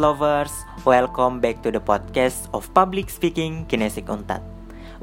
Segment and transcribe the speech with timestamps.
[0.00, 4.40] lovers, welcome back to the podcast of Public Speaking Kinesik Untat.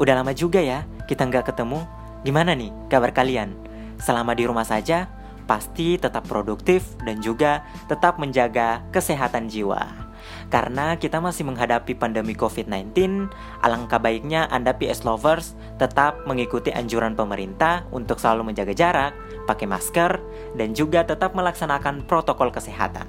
[0.01, 1.85] Udah lama juga ya kita nggak ketemu.
[2.25, 3.53] Gimana nih kabar kalian?
[4.01, 5.05] Selama di rumah saja,
[5.45, 9.85] pasti tetap produktif dan juga tetap menjaga kesehatan jiwa.
[10.49, 13.29] Karena kita masih menghadapi pandemi COVID-19,
[13.61, 19.13] alangkah baiknya Anda PS lovers tetap mengikuti anjuran pemerintah untuk selalu menjaga jarak,
[19.45, 20.17] pakai masker,
[20.57, 23.05] dan juga tetap melaksanakan protokol kesehatan.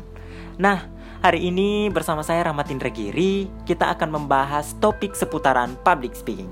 [0.58, 6.46] Nah, Hari ini bersama saya Rahmat Indra Giri, kita akan membahas topik seputaran public speaking.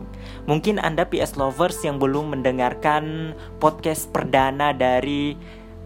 [0.51, 3.31] Mungkin Anda PS lovers yang belum mendengarkan
[3.63, 5.39] podcast perdana dari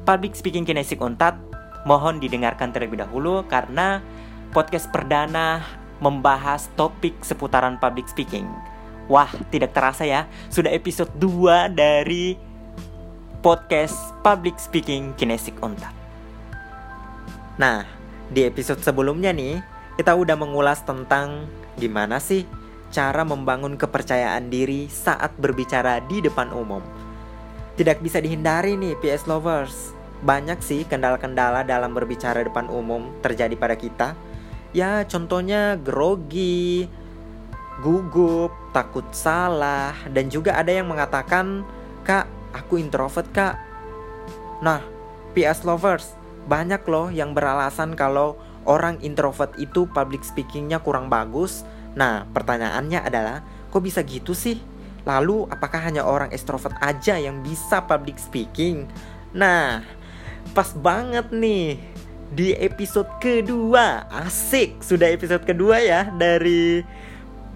[0.09, 1.37] Public Speaking Kinesik Untat,
[1.85, 4.01] mohon didengarkan terlebih dahulu karena
[4.57, 5.61] podcast perdana
[6.01, 8.49] membahas topik seputaran public speaking.
[9.13, 12.33] Wah, tidak terasa ya, sudah episode 2 dari
[13.45, 15.93] podcast Public Speaking Kinesik Untat.
[17.61, 18.00] Nah,
[18.31, 19.59] di episode sebelumnya nih,
[19.99, 22.47] kita udah mengulas tentang gimana sih
[22.95, 26.83] cara membangun kepercayaan diri saat berbicara di depan umum.
[27.75, 29.95] Tidak bisa dihindari nih PS lovers.
[30.21, 34.13] Banyak sih kendala-kendala dalam berbicara depan umum terjadi pada kita.
[34.71, 36.87] Ya contohnya grogi,
[37.81, 41.65] gugup, takut salah, dan juga ada yang mengatakan,
[42.05, 43.57] "Kak, aku introvert, Kak."
[44.61, 44.85] Nah,
[45.33, 46.20] PS lovers,
[46.51, 48.35] banyak loh yang beralasan kalau
[48.67, 51.63] orang introvert itu public speakingnya kurang bagus.
[51.95, 54.59] Nah, pertanyaannya adalah, kok bisa gitu sih?
[55.07, 58.91] Lalu, apakah hanya orang extrovert aja yang bisa public speaking?
[59.31, 59.87] Nah,
[60.53, 61.79] pas banget nih
[62.35, 64.11] di episode kedua.
[64.11, 66.83] Asik, sudah episode kedua ya dari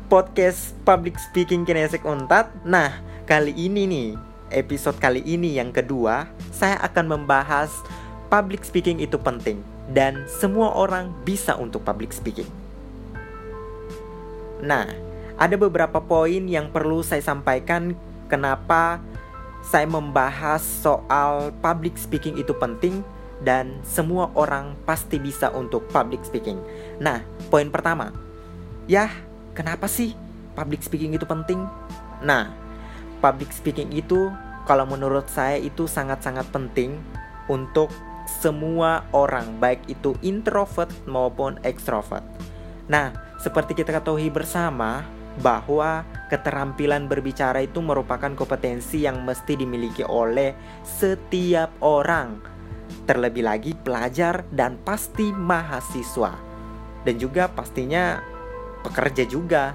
[0.06, 2.50] podcast Public Speaking Kinesik Untat.
[2.62, 4.08] Nah, kali ini nih,
[4.54, 7.70] episode kali ini yang kedua, saya akan membahas
[8.34, 9.62] public speaking itu penting
[9.94, 12.50] dan semua orang bisa untuk public speaking.
[14.58, 14.90] Nah,
[15.38, 17.94] ada beberapa poin yang perlu saya sampaikan
[18.26, 18.98] kenapa
[19.62, 23.06] saya membahas soal public speaking itu penting
[23.46, 26.58] dan semua orang pasti bisa untuk public speaking.
[26.98, 27.22] Nah,
[27.54, 28.10] poin pertama,
[28.90, 29.14] ya,
[29.54, 30.10] kenapa sih
[30.58, 31.62] public speaking itu penting?
[32.18, 32.50] Nah,
[33.22, 34.26] public speaking itu
[34.66, 36.98] kalau menurut saya itu sangat-sangat penting
[37.46, 37.94] untuk
[38.24, 42.24] semua orang, baik itu introvert maupun extrovert.
[42.88, 45.04] Nah, seperti kita ketahui bersama
[45.40, 50.54] bahwa keterampilan berbicara itu merupakan kompetensi yang mesti dimiliki oleh
[50.86, 52.38] setiap orang,
[53.04, 56.32] terlebih lagi pelajar dan pasti mahasiswa,
[57.02, 58.22] dan juga pastinya
[58.86, 59.74] pekerja juga.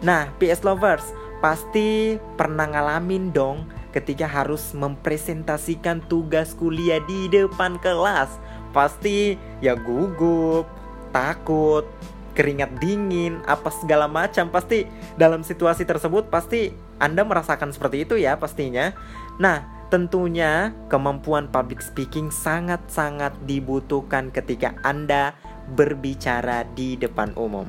[0.00, 1.06] Nah, PS lovers
[1.44, 8.28] pasti pernah ngalamin dong ketika harus mempresentasikan tugas kuliah di depan kelas.
[8.76, 10.68] Pasti ya gugup,
[11.16, 11.88] takut,
[12.36, 14.52] keringat dingin, apa segala macam.
[14.52, 14.84] Pasti
[15.16, 18.92] dalam situasi tersebut pasti Anda merasakan seperti itu ya pastinya.
[19.40, 25.32] Nah, tentunya kemampuan public speaking sangat-sangat dibutuhkan ketika Anda
[25.72, 27.64] berbicara di depan umum.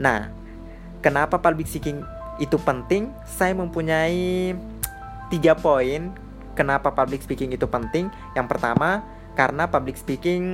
[0.00, 0.32] Nah,
[1.04, 2.00] kenapa public speaking
[2.40, 3.12] itu penting?
[3.28, 4.56] Saya mempunyai
[5.32, 6.12] tiga poin
[6.52, 8.12] kenapa public speaking itu penting.
[8.36, 9.00] Yang pertama,
[9.32, 10.44] karena public speaking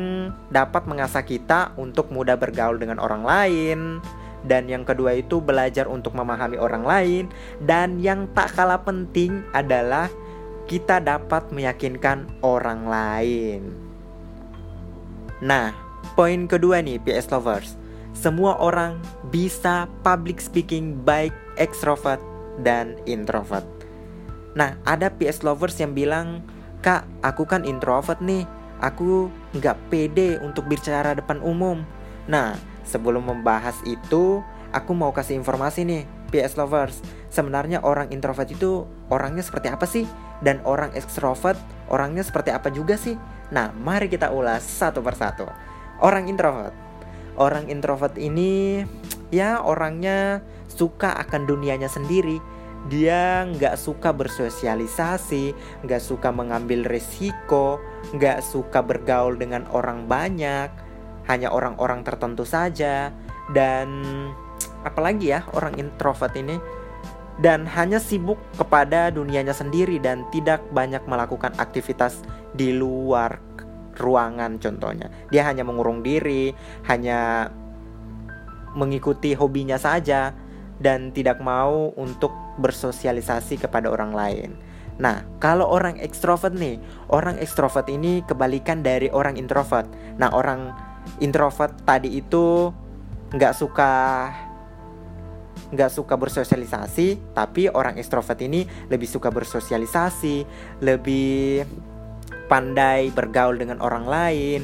[0.55, 3.79] dapat mengasah kita untuk mudah bergaul dengan orang lain.
[4.47, 7.25] Dan yang kedua itu belajar untuk memahami orang lain.
[7.59, 10.07] Dan yang tak kalah penting adalah
[10.71, 13.75] kita dapat meyakinkan orang lain.
[15.43, 15.75] Nah,
[16.15, 17.75] poin kedua nih PS lovers.
[18.15, 18.99] Semua orang
[19.31, 22.23] bisa public speaking baik extrovert
[22.63, 23.78] dan introvert.
[24.59, 26.43] Nah, ada PS lovers yang bilang,
[26.83, 28.43] Kak, aku kan introvert nih.
[28.83, 31.87] Aku nggak pede untuk bicara depan umum.
[32.27, 34.43] Nah, sebelum membahas itu,
[34.75, 36.03] aku mau kasih informasi nih,
[36.35, 36.99] PS lovers.
[37.31, 38.83] Sebenarnya orang introvert itu
[39.15, 40.11] orangnya seperti apa sih?
[40.43, 43.15] Dan orang extrovert orangnya seperti apa juga sih?
[43.55, 45.47] Nah, mari kita ulas satu persatu.
[46.03, 46.75] Orang introvert.
[47.39, 48.83] Orang introvert ini
[49.31, 55.51] ya orangnya suka akan dunianya sendiri dia nggak suka bersosialisasi,
[55.83, 57.83] nggak suka mengambil resiko,
[58.15, 60.71] nggak suka bergaul dengan orang banyak,
[61.27, 63.11] hanya orang-orang tertentu saja,
[63.51, 63.91] dan
[64.87, 66.57] apalagi ya orang introvert ini,
[67.43, 72.23] dan hanya sibuk kepada dunianya sendiri dan tidak banyak melakukan aktivitas
[72.55, 73.37] di luar
[73.99, 75.11] ruangan contohnya.
[75.29, 76.55] Dia hanya mengurung diri,
[76.87, 77.51] hanya
[78.79, 80.31] mengikuti hobinya saja
[80.79, 84.51] dan tidak mau untuk bersosialisasi kepada orang lain.
[84.99, 89.87] Nah, kalau orang ekstrovert nih, orang ekstrovert ini kebalikan dari orang introvert.
[90.19, 90.75] Nah, orang
[91.23, 92.75] introvert tadi itu
[93.31, 93.93] nggak suka
[95.69, 100.49] nggak suka bersosialisasi, tapi orang ekstrovert ini lebih suka bersosialisasi,
[100.81, 101.63] lebih
[102.49, 104.61] pandai bergaul dengan orang lain,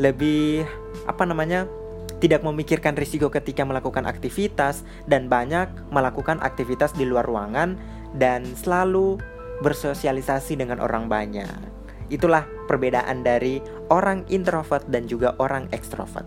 [0.00, 0.64] lebih
[1.04, 1.68] apa namanya?
[2.16, 7.76] Tidak memikirkan risiko ketika melakukan aktivitas dan banyak melakukan aktivitas di luar ruangan
[8.16, 9.20] dan selalu
[9.60, 11.48] bersosialisasi dengan orang banyak.
[12.08, 13.60] Itulah perbedaan dari
[13.90, 16.24] orang introvert dan juga orang ekstrovert.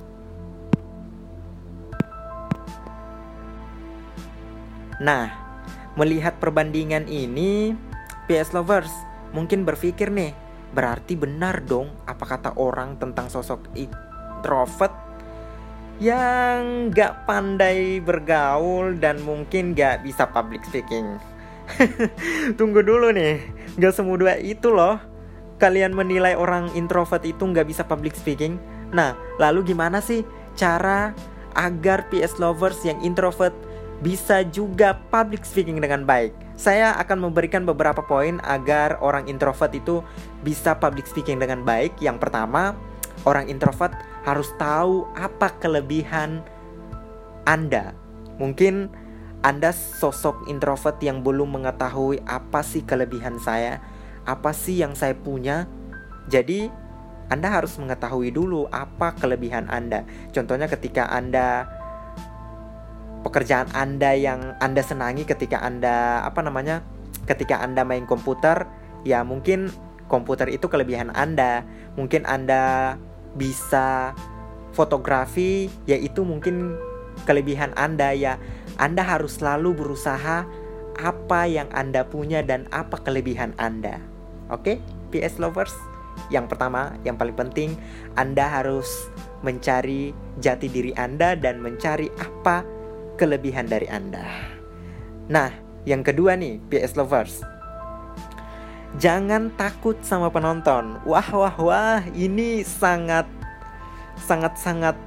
[5.00, 5.31] Nah,
[5.95, 7.71] melihat perbandingan ini,
[8.27, 8.92] PS lovers
[9.31, 10.35] mungkin berpikir nih,
[10.75, 15.08] berarti benar dong apa kata orang tentang sosok introvert
[16.00, 21.19] yang gak pandai bergaul dan mungkin gak bisa public speaking.
[22.57, 23.44] Tunggu dulu nih,
[23.78, 24.96] gak semudah itu loh.
[25.60, 28.56] Kalian menilai orang introvert itu gak bisa public speaking.
[28.96, 29.13] Nah,
[29.44, 30.24] lalu gimana sih
[30.56, 31.12] cara
[31.60, 33.52] agar PS lovers yang introvert
[34.00, 36.31] bisa juga public speaking dengan baik.
[36.56, 40.00] Saya akan memberikan beberapa poin agar orang introvert itu
[40.48, 42.00] bisa public speaking dengan baik.
[42.00, 42.75] Yang pertama,
[43.28, 43.92] orang introvert
[44.24, 46.44] harus tahu apa kelebihan
[47.48, 47.95] Anda.
[48.39, 48.92] Mungkin
[49.44, 53.80] Anda sosok introvert yang belum mengetahui apa sih kelebihan saya,
[54.27, 55.68] apa sih yang saya punya.
[56.27, 56.68] Jadi,
[57.31, 60.04] Anda harus mengetahui dulu apa kelebihan Anda.
[60.36, 61.66] Contohnya ketika Anda
[63.24, 66.83] pekerjaan Anda yang Anda senangi ketika Anda apa namanya?
[67.30, 68.66] ketika Anda main komputer,
[69.06, 69.69] ya mungkin
[70.10, 71.62] komputer itu kelebihan Anda.
[71.94, 72.95] Mungkin Anda
[73.36, 74.14] bisa
[74.74, 76.78] fotografi, yaitu mungkin
[77.28, 78.40] kelebihan Anda ya.
[78.80, 80.48] Anda harus selalu berusaha
[81.00, 84.00] apa yang Anda punya dan apa kelebihan Anda.
[84.52, 84.80] Oke,
[85.12, 85.76] PS lovers.
[86.28, 87.80] Yang pertama, yang paling penting,
[88.20, 88.88] Anda harus
[89.40, 90.12] mencari
[90.44, 92.68] jati diri Anda dan mencari apa
[93.16, 94.28] kelebihan dari Anda.
[95.31, 95.52] Nah,
[95.88, 97.58] yang kedua nih, PS lovers.
[98.97, 100.97] Jangan takut sama penonton.
[101.06, 103.30] Wah, wah, wah, ini sangat
[104.18, 104.97] sangat sangat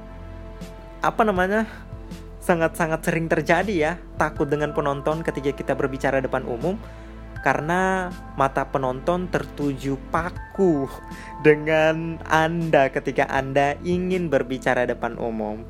[1.03, 1.67] apa namanya?
[2.39, 6.79] Sangat-sangat sering terjadi ya, takut dengan penonton ketika kita berbicara depan umum
[7.43, 8.07] karena
[8.39, 10.87] mata penonton tertuju paku
[11.45, 15.67] dengan Anda ketika Anda ingin berbicara depan umum.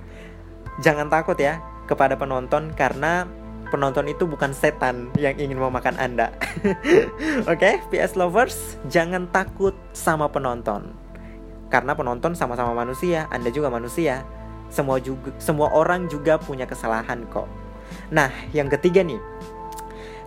[0.85, 3.25] Jangan takut ya, kepada penonton karena
[3.73, 6.29] penonton itu bukan setan yang ingin memakan Anda.
[7.49, 7.73] Oke, okay?
[7.89, 10.93] PS lovers, jangan takut sama penonton.
[11.73, 14.21] Karena penonton sama-sama manusia, Anda juga manusia.
[14.69, 17.49] Semua juga semua orang juga punya kesalahan kok.
[18.13, 19.17] Nah, yang ketiga nih.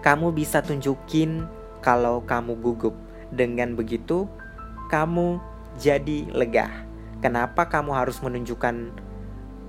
[0.02, 1.46] Kamu bisa tunjukin
[1.78, 2.98] kalau kamu gugup.
[3.30, 4.26] Dengan begitu,
[4.90, 5.38] kamu
[5.78, 6.70] jadi lega.
[7.22, 9.05] Kenapa kamu harus menunjukkan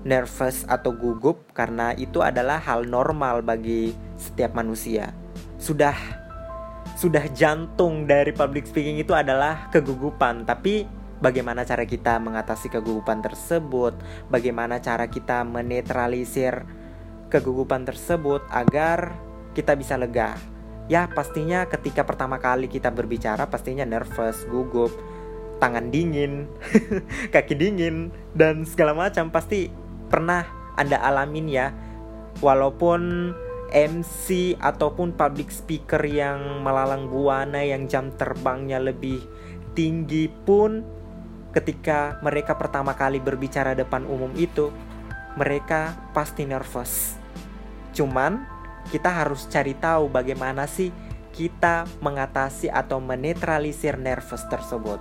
[0.05, 5.13] nervous atau gugup karena itu adalah hal normal bagi setiap manusia.
[5.57, 5.95] Sudah
[6.97, 10.89] sudah jantung dari public speaking itu adalah kegugupan, tapi
[11.21, 13.93] bagaimana cara kita mengatasi kegugupan tersebut?
[14.33, 16.65] Bagaimana cara kita menetralisir
[17.29, 19.13] kegugupan tersebut agar
[19.53, 20.33] kita bisa lega?
[20.89, 24.89] Ya, pastinya ketika pertama kali kita berbicara pastinya nervous, gugup,
[25.61, 26.47] tangan dingin,
[27.33, 29.69] kaki dingin dan segala macam pasti
[30.07, 30.47] pernah
[30.79, 31.71] Anda alamin ya
[32.39, 33.33] walaupun
[33.67, 39.19] MC ataupun public speaker yang melalang buana yang jam terbangnya lebih
[39.75, 40.81] tinggi pun
[41.51, 44.71] ketika mereka pertama kali berbicara depan umum itu
[45.35, 47.19] mereka pasti nervous.
[47.93, 48.45] Cuman
[48.87, 50.89] kita harus cari tahu bagaimana sih
[51.35, 54.97] kita mengatasi atau menetralisir nervous tersebut.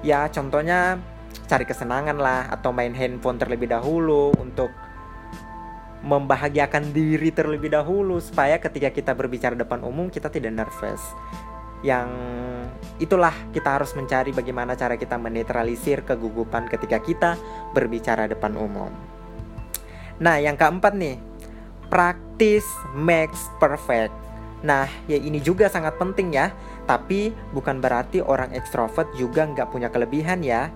[0.00, 0.96] Ya, contohnya
[1.44, 4.72] cari kesenangan lah atau main handphone terlebih dahulu untuk
[6.04, 11.00] membahagiakan diri terlebih dahulu supaya ketika kita berbicara depan umum kita tidak nervous.
[11.84, 12.08] Yang
[13.00, 17.30] itulah kita harus mencari bagaimana cara kita menetralisir kegugupan ketika kita
[17.72, 18.92] berbicara depan umum.
[20.20, 21.18] Nah, yang keempat nih,
[21.92, 24.12] practice makes perfect.
[24.64, 26.52] Nah, ya ini juga sangat penting ya.
[26.88, 30.72] Tapi bukan berarti orang ekstrovert juga nggak punya kelebihan ya.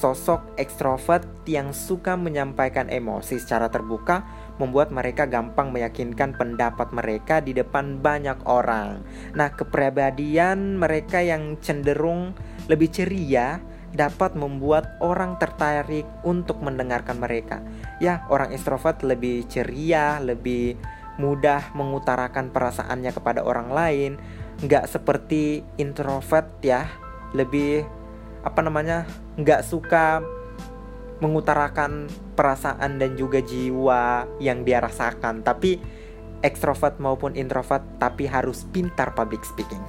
[0.00, 4.24] Sosok ekstrovert yang suka menyampaikan emosi secara terbuka
[4.56, 9.04] membuat mereka gampang meyakinkan pendapat mereka di depan banyak orang.
[9.36, 12.32] Nah, kepribadian mereka yang cenderung
[12.72, 13.60] lebih ceria
[13.92, 17.60] dapat membuat orang tertarik untuk mendengarkan mereka.
[18.00, 20.80] Ya, orang ekstrovert lebih ceria, lebih
[21.20, 24.16] mudah mengutarakan perasaannya kepada orang lain,
[24.64, 26.88] nggak seperti introvert ya,
[27.36, 27.99] lebih
[28.40, 29.04] apa namanya
[29.36, 30.24] nggak suka
[31.20, 35.76] mengutarakan perasaan dan juga jiwa yang dia rasakan tapi
[36.40, 39.80] ekstrovert maupun introvert tapi harus pintar public speaking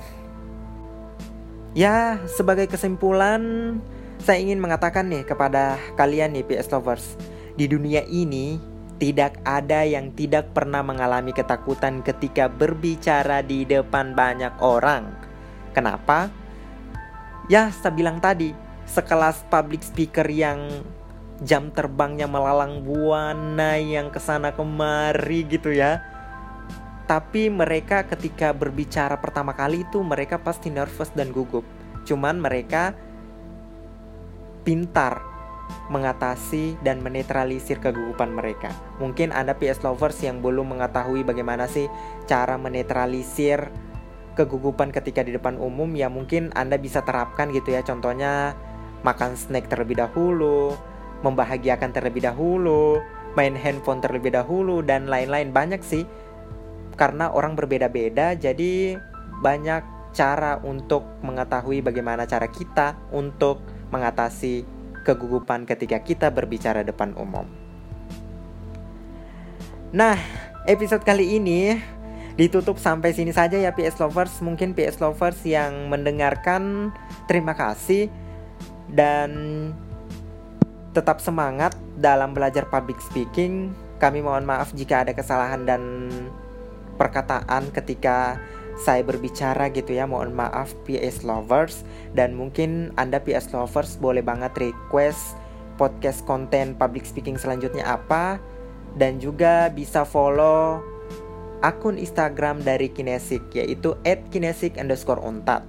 [1.72, 3.80] ya sebagai kesimpulan
[4.20, 7.16] saya ingin mengatakan nih kepada kalian nih PS lovers
[7.56, 8.60] di dunia ini
[9.02, 15.10] tidak ada yang tidak pernah mengalami ketakutan ketika berbicara di depan banyak orang.
[15.74, 16.30] Kenapa?
[17.52, 18.56] Ya, saya bilang tadi,
[18.88, 20.72] sekelas public speaker yang
[21.44, 26.00] jam terbangnya melalang buana yang ke sana kemari gitu ya.
[27.12, 31.68] Tapi mereka ketika berbicara pertama kali itu mereka pasti nervous dan gugup.
[32.08, 32.96] Cuman mereka
[34.64, 35.20] pintar
[35.92, 38.72] mengatasi dan menetralisir kegugupan mereka.
[39.04, 41.92] Mungkin Anda PS lovers yang belum mengetahui bagaimana sih
[42.32, 43.91] cara menetralisir
[44.36, 47.84] kegugupan ketika di depan umum ya mungkin Anda bisa terapkan gitu ya.
[47.84, 48.56] Contohnya
[49.04, 50.78] makan snack terlebih dahulu,
[51.26, 53.02] membahagiakan terlebih dahulu,
[53.36, 56.04] main handphone terlebih dahulu dan lain-lain banyak sih.
[56.96, 59.00] Karena orang berbeda-beda jadi
[59.42, 64.64] banyak cara untuk mengetahui bagaimana cara kita untuk mengatasi
[65.08, 67.48] kegugupan ketika kita berbicara depan umum.
[69.92, 70.16] Nah,
[70.68, 71.76] episode kali ini
[72.40, 74.40] ditutup sampai sini saja ya PS lovers.
[74.44, 76.94] Mungkin PS lovers yang mendengarkan
[77.28, 78.08] terima kasih
[78.92, 79.32] dan
[80.92, 83.72] tetap semangat dalam belajar public speaking.
[84.00, 86.10] Kami mohon maaf jika ada kesalahan dan
[87.00, 88.38] perkataan ketika
[88.82, 91.86] saya berbicara gitu ya mohon maaf PS lovers
[92.18, 95.38] dan mungkin anda PS lovers boleh banget request
[95.78, 98.42] podcast konten public speaking selanjutnya apa
[98.98, 100.82] dan juga bisa follow
[101.62, 105.66] akun Instagram dari Kinesik yaitu @kinesik underscore untat.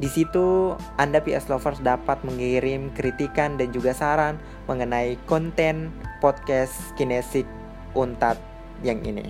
[0.00, 5.92] Di situ Anda PS Lovers dapat mengirim kritikan dan juga saran mengenai konten
[6.24, 7.44] podcast Kinesik
[7.92, 8.40] Untat
[8.80, 9.28] yang ini.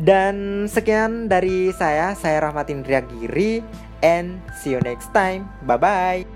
[0.00, 3.62] Dan sekian dari saya, saya Rahmatin Giri
[4.02, 5.46] and see you next time.
[5.62, 6.33] Bye bye.